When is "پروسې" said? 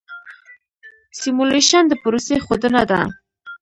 2.03-2.35